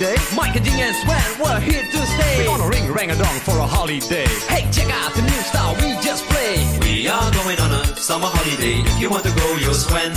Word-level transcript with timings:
Miker 0.01 0.63
G 0.63 0.71
and 0.81 0.95
Sven, 0.95 1.39
we're 1.39 1.59
here 1.59 1.83
to 1.83 1.97
stay. 2.07 2.39
We're 2.39 2.57
gonna 2.57 2.67
ring 2.67 2.91
rang 2.91 3.11
a 3.11 3.15
dong 3.15 3.39
for 3.41 3.59
a 3.59 3.67
holiday. 3.67 4.25
Hey, 4.49 4.65
check 4.71 4.89
out 4.89 5.13
the 5.13 5.21
new 5.21 5.41
style 5.45 5.75
we 5.75 5.93
just 6.01 6.25
played. 6.25 6.81
We 6.81 7.07
are 7.07 7.31
going 7.31 7.59
on 7.59 7.71
a 7.71 7.85
summer 7.95 8.25
holiday. 8.25 8.81
If 8.81 8.99
you 8.99 9.11
want 9.11 9.25
to 9.25 9.35
go, 9.35 9.55
you'll 9.57 9.75
swim. 9.75 10.11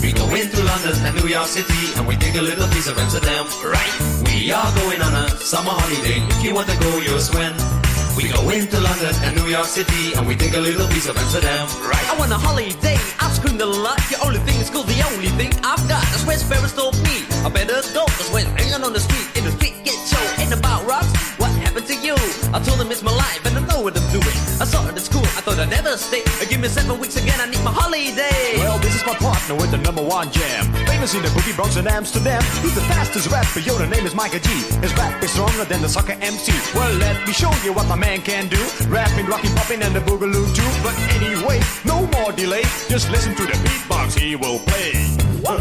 We 0.00 0.12
go 0.12 0.32
into 0.32 0.62
London 0.62 0.94
and 1.04 1.16
New 1.16 1.28
York 1.28 1.48
City 1.48 1.90
and 1.96 2.06
we 2.06 2.14
take 2.14 2.36
a 2.36 2.42
little 2.42 2.68
piece 2.68 2.86
of 2.86 2.98
Amsterdam. 2.98 3.46
Right. 3.66 3.94
We 4.30 4.52
are 4.52 4.72
going 4.78 5.02
on 5.02 5.12
a 5.12 5.28
summer 5.30 5.74
holiday. 5.74 6.22
If 6.30 6.44
you 6.44 6.54
want 6.54 6.68
to 6.68 6.78
go, 6.78 7.00
you'll 7.00 7.18
swim. 7.18 7.85
We 8.16 8.28
go 8.32 8.48
into 8.48 8.80
London 8.80 9.12
and 9.24 9.36
New 9.36 9.44
York 9.44 9.66
City 9.66 10.14
and 10.16 10.26
we 10.26 10.34
take 10.34 10.54
a 10.54 10.58
little 10.58 10.88
piece 10.88 11.06
of 11.06 11.18
Amsterdam. 11.18 11.68
Right. 11.84 12.00
I 12.08 12.16
want 12.18 12.32
a 12.32 12.40
holiday. 12.40 12.96
I've 13.20 13.36
screamed 13.36 13.60
a 13.60 13.66
lot. 13.66 13.98
The 14.08 14.16
only 14.24 14.40
thing 14.40 14.58
is 14.58 14.70
cool. 14.70 14.84
The 14.84 15.04
only 15.12 15.28
thing 15.36 15.52
I've 15.60 15.84
got. 15.86 16.00
That's 16.08 16.24
where 16.24 16.38
Sparrows 16.38 16.72
told 16.72 16.96
me. 17.04 17.28
I 17.44 17.50
better 17.52 17.76
go. 17.92 18.08
Cause 18.16 18.32
when 18.32 18.46
hanging 18.56 18.80
on 18.82 18.94
the 18.94 19.00
street, 19.00 19.28
in 19.36 19.44
the 19.44 19.52
street 19.52 19.84
get 19.84 20.00
show. 20.08 20.24
Ain't 20.40 20.56
about 20.56 20.86
rocks. 20.88 21.12
What 21.36 21.52
happened 21.60 21.86
to 21.88 21.96
you? 22.00 22.16
I 22.56 22.58
told 22.64 22.80
them 22.80 22.90
it's 22.90 23.02
my 23.02 23.12
life 23.12 23.44
and 23.44 23.58
I 23.58 23.60
know 23.68 23.82
what 23.84 23.92
I'm 23.92 24.08
doing. 24.08 24.36
I 24.56 24.64
saw 24.64 24.85
thought 25.46 25.62
I'd 25.62 25.70
never 25.70 25.96
stay. 25.96 26.26
Give 26.50 26.58
me 26.58 26.66
seven 26.66 26.98
weeks 26.98 27.14
again. 27.14 27.38
I 27.38 27.46
need 27.46 27.62
my 27.62 27.70
holiday. 27.70 28.58
Well, 28.58 28.80
this 28.80 28.96
is 28.96 29.06
my 29.06 29.14
partner 29.14 29.54
with 29.54 29.70
the 29.70 29.78
number 29.78 30.02
one 30.02 30.32
jam. 30.32 30.66
Famous 30.90 31.14
in 31.14 31.22
the 31.22 31.28
boogie 31.28 31.54
Bronx 31.54 31.76
and 31.76 31.86
Amsterdam. 31.86 32.42
He's 32.62 32.74
the 32.74 32.80
fastest 32.90 33.30
rapper. 33.30 33.60
Yo, 33.60 33.78
the 33.78 33.86
name 33.86 34.04
is 34.04 34.12
Miker 34.12 34.42
G. 34.42 34.50
His 34.82 34.92
rap 34.98 35.22
is 35.22 35.30
stronger 35.30 35.64
than 35.64 35.82
the 35.82 35.88
soccer 35.88 36.18
MC. 36.20 36.50
Well, 36.74 36.92
let 36.98 37.24
me 37.24 37.32
show 37.32 37.52
you 37.62 37.72
what 37.72 37.86
my 37.86 37.94
man 37.94 38.22
can 38.22 38.48
do. 38.48 38.58
Rapping, 38.90 39.26
rocking, 39.26 39.54
popping, 39.54 39.82
and 39.82 39.94
the 39.94 40.00
boogaloo 40.00 40.50
too. 40.50 40.70
But 40.82 40.98
anyway, 41.14 41.62
no 41.84 42.08
more 42.18 42.32
delay. 42.32 42.64
Just 42.90 43.08
listen 43.10 43.36
to 43.36 43.46
the 43.46 43.54
beatbox 43.62 44.18
he 44.18 44.34
will 44.34 44.58
play. 44.66 45.14
My 45.46 45.54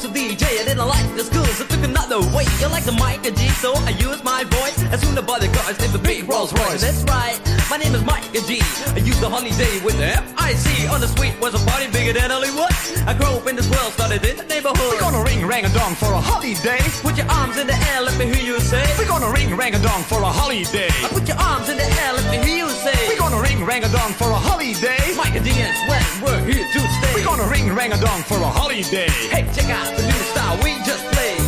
to 0.09 0.15
be 0.15 0.37
I 0.61 0.65
didn't 0.65 0.87
like 0.87 1.15
the 1.17 1.25
schools. 1.25 1.68
I 2.09 2.17
another 2.17 2.37
way. 2.37 2.45
You're 2.61 2.71
like 2.71 2.85
the 2.85 2.97
mic 2.97 3.21
and 3.27 3.37
G, 3.37 3.49
so 3.61 3.75
I 3.85 3.91
use 4.01 4.25
my 4.25 4.45
voice. 4.45 4.81
As 4.93 5.01
soon 5.01 5.13
as 5.13 5.19
I 5.19 5.27
bought 5.27 5.41
the 5.41 5.49
cars, 5.49 5.79
named 5.79 5.93
the 5.93 6.01
big 6.01 6.29
Rolls 6.29 6.53
Royce. 6.53 6.81
That's 6.81 7.05
right, 7.05 7.37
my 7.69 7.77
name 7.77 7.95
is 7.95 8.03
Miker 8.03 8.41
G. 8.49 8.61
I 8.97 9.05
use 9.05 9.21
the 9.21 9.29
holiday 9.29 9.81
with 9.85 9.99
the 9.99 10.17
F-I-C. 10.17 10.89
On 10.89 11.01
the 11.01 11.09
street 11.09 11.37
was 11.41 11.53
a 11.53 11.61
party 11.69 11.87
bigger 11.93 12.17
than 12.17 12.31
Hollywood. 12.31 12.73
I 13.05 13.13
grew 13.13 13.37
up 13.37 13.47
in 13.47 13.57
this 13.57 13.69
world, 13.69 13.93
started 13.93 14.25
in 14.25 14.37
the 14.37 14.45
neighborhood. 14.49 14.89
We're 14.89 15.01
gonna 15.05 15.23
ring 15.23 15.45
rang 15.45 15.65
a 15.67 15.73
dong 15.77 15.95
for 15.95 16.09
a 16.13 16.21
holiday. 16.21 16.81
Put 17.05 17.17
your 17.17 17.29
arms 17.29 17.59
in 17.59 17.67
the 17.67 17.77
air, 17.93 18.01
let 18.01 18.17
me 18.17 18.27
hear 18.33 18.57
you 18.57 18.61
say. 18.61 18.85
We're 18.97 19.09
gonna 19.09 19.31
ring 19.31 19.53
rang 19.57 19.75
a 19.75 19.81
dong 19.81 20.03
for 20.09 20.21
a 20.25 20.33
holiday. 20.33 20.89
I 21.05 21.09
put 21.13 21.29
your 21.29 21.37
arms 21.37 21.69
in 21.69 21.77
the 21.77 21.85
air, 21.85 22.13
let 22.17 22.27
me 22.33 22.41
hear 22.41 22.65
you 22.65 22.71
say. 22.73 22.97
We're 23.09 23.21
gonna 23.21 23.41
ring 23.41 23.65
rang 23.65 23.85
a 23.85 23.91
dong 23.93 24.13
for 24.17 24.33
a 24.33 24.41
holiday. 24.49 25.01
Miker 25.13 25.45
G 25.45 25.53
and 25.61 25.77
Sven, 25.77 26.09
we're 26.25 26.41
here 26.49 26.65
to 26.65 26.81
stay. 26.81 27.13
We're 27.13 27.29
gonna 27.29 27.49
ring 27.53 27.69
rang 27.75 27.93
a 27.93 28.01
dong 28.01 28.23
for 28.25 28.41
a 28.41 28.49
holiday. 28.49 29.13
Hey, 29.29 29.45
check 29.53 29.69
out 29.69 29.93
the 29.97 30.05
new 30.09 30.23
style 30.33 30.57
we 30.65 30.73
just 30.89 31.05
played. 31.13 31.48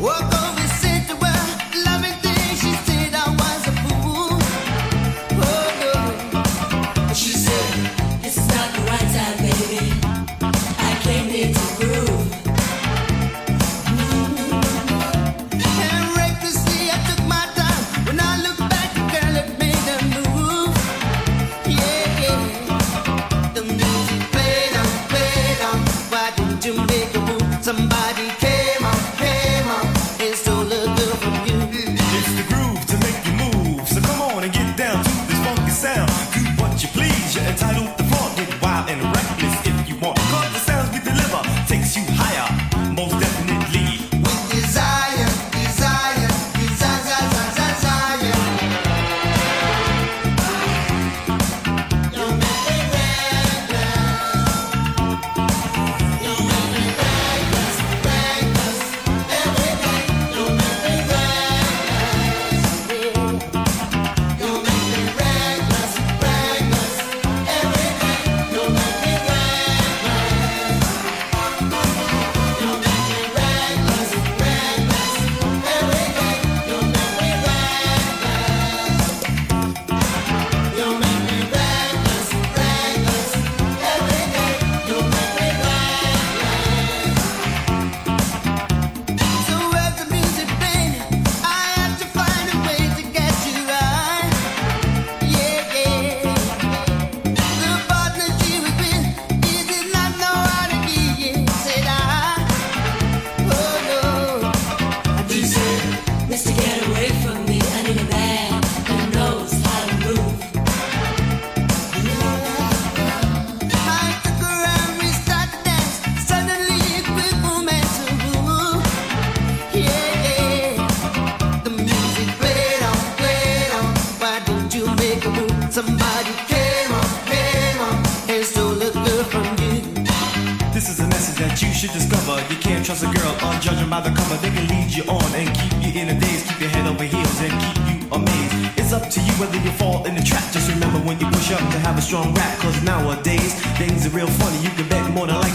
Whoa. 0.00 0.37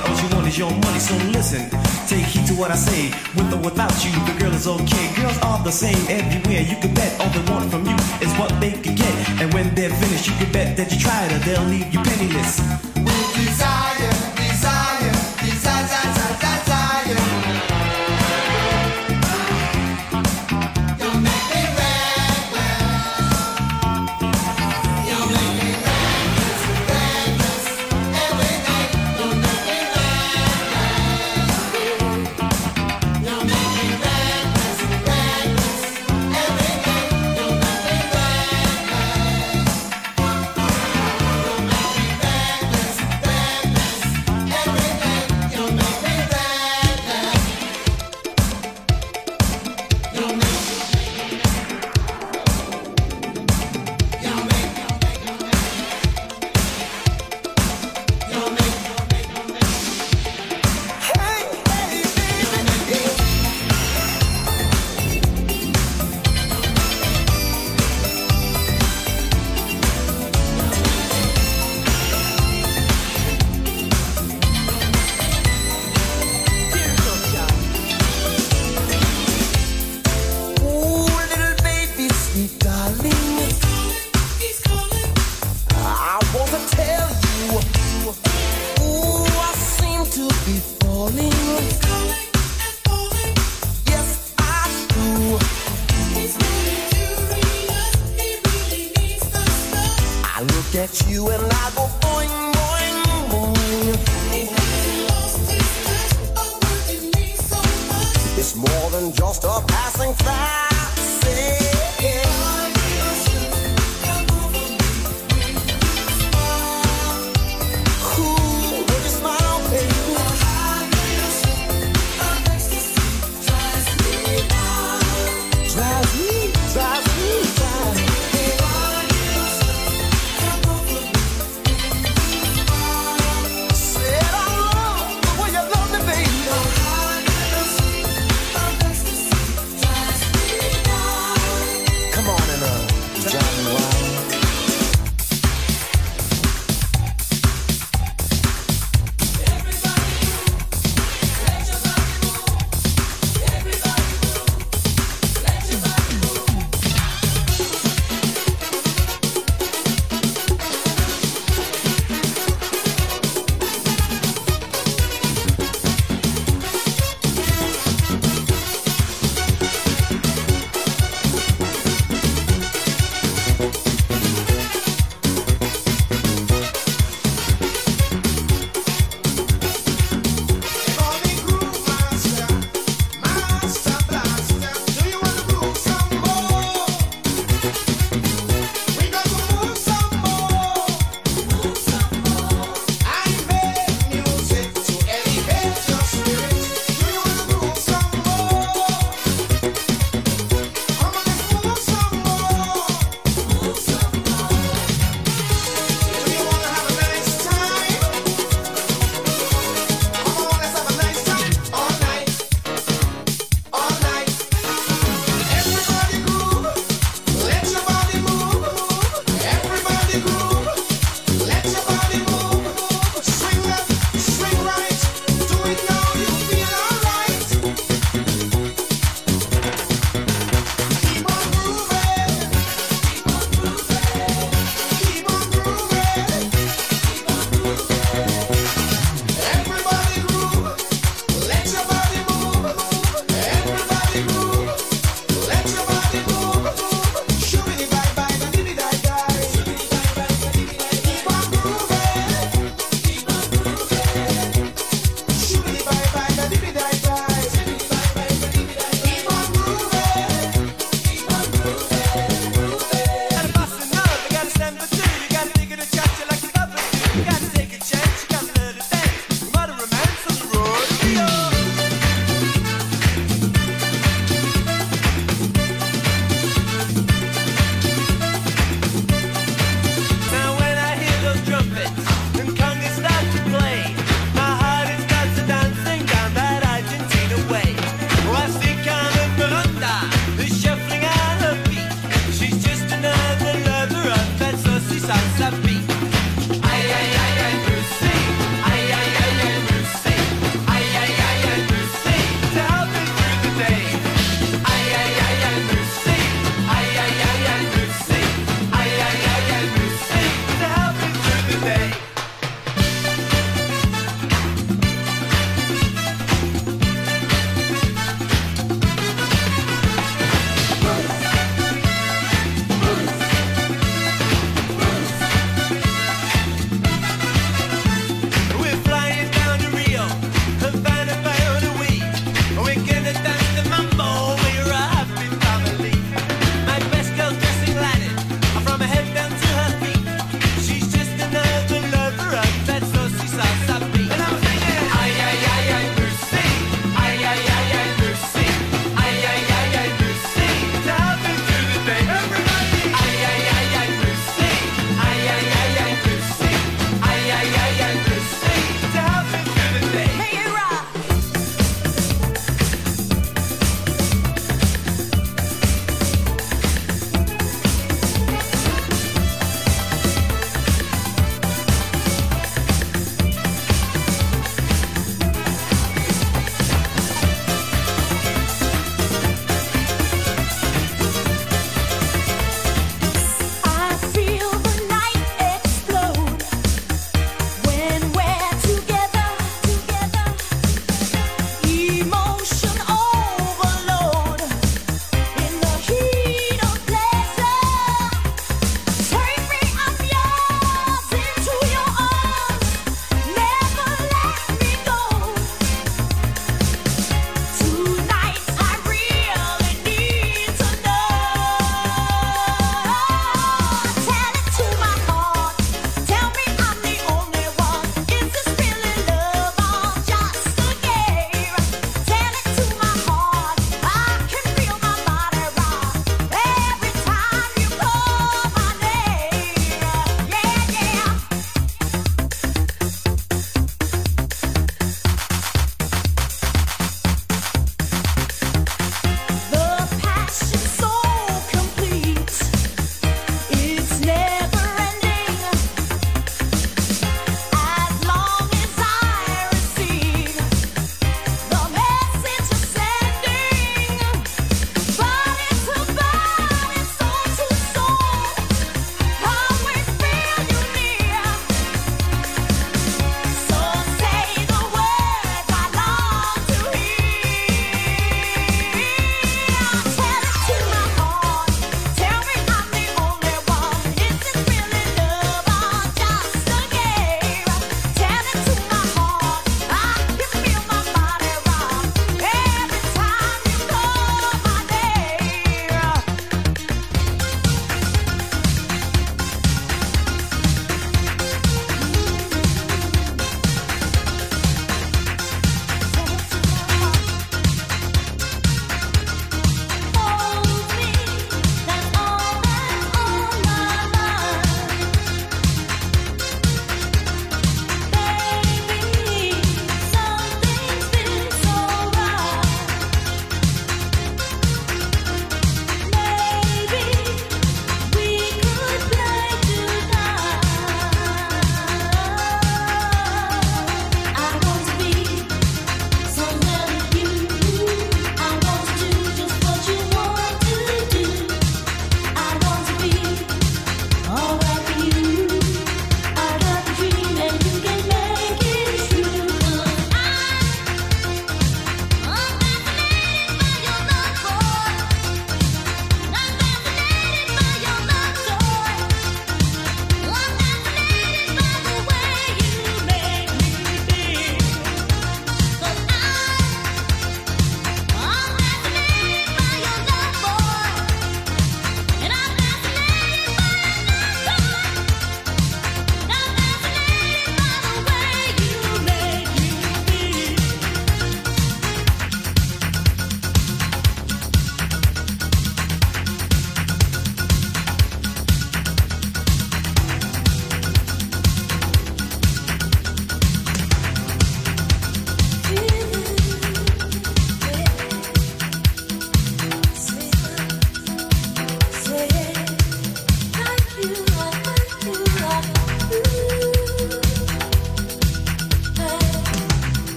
all 0.00 0.16
you 0.22 0.28
want 0.34 0.46
is 0.46 0.58
your 0.58 0.70
money, 0.70 0.98
so 0.98 1.14
listen. 1.30 1.70
Take 2.08 2.26
heed 2.26 2.46
to 2.48 2.54
what 2.54 2.70
I 2.70 2.76
say. 2.76 3.10
With 3.34 3.52
or 3.52 3.60
without 3.60 3.94
you, 4.04 4.12
the 4.26 4.34
girl 4.38 4.52
is 4.52 4.66
okay. 4.66 5.06
Girls 5.16 5.38
are 5.42 5.62
the 5.62 5.72
same 5.72 6.02
everywhere. 6.08 6.62
You 6.62 6.76
can 6.76 6.94
bet 6.94 7.20
all 7.20 7.30
they 7.30 7.44
want 7.50 7.70
from 7.70 7.86
you 7.86 7.96
is 8.20 8.32
what 8.38 8.50
they 8.60 8.72
can 8.72 8.94
get. 8.94 9.14
And 9.40 9.52
when 9.54 9.74
they're 9.74 9.90
finished, 9.90 10.26
you 10.28 10.34
can 10.34 10.52
bet 10.52 10.76
that 10.76 10.92
you 10.92 10.98
tried 10.98 11.32
or 11.32 11.38
they'll 11.40 11.64
leave 11.64 11.92
you 11.92 12.00
penniless. 12.02 12.95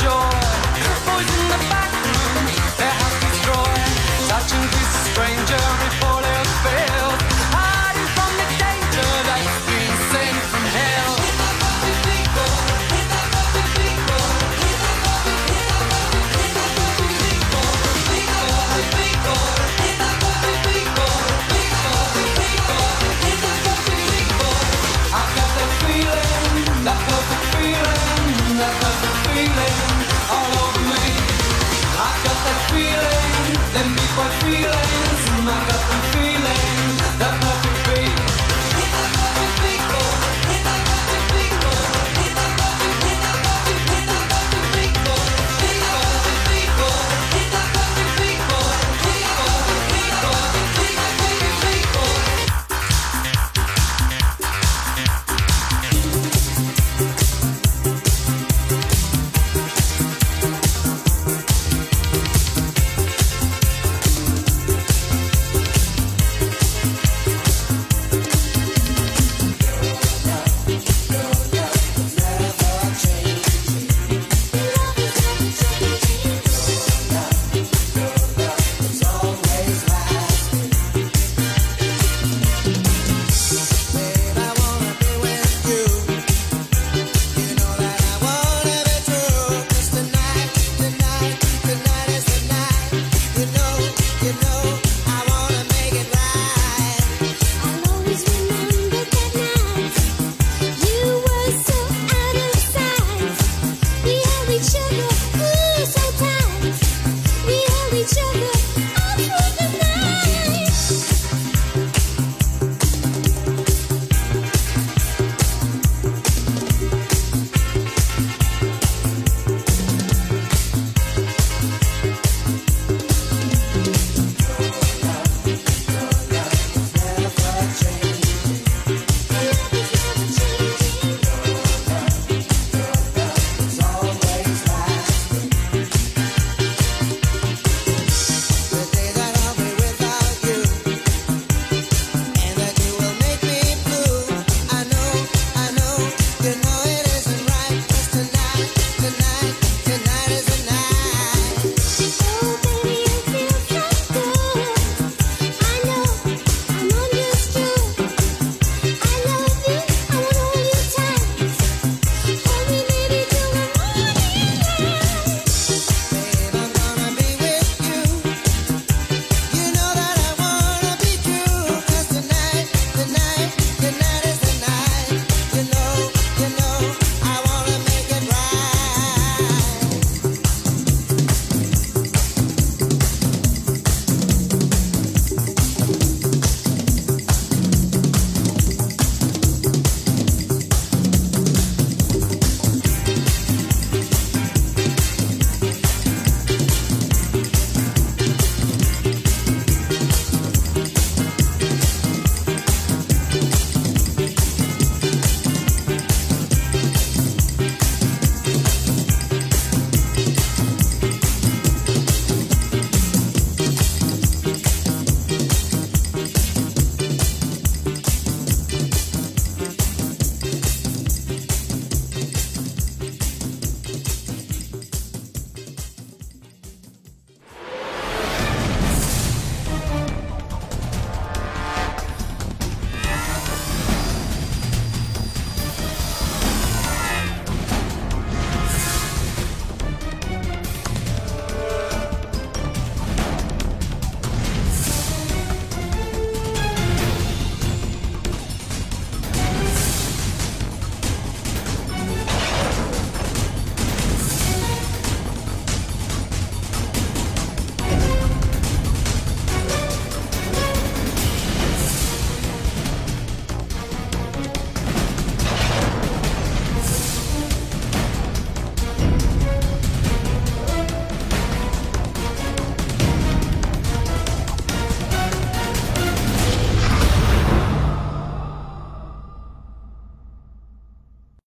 joy. 0.00 0.39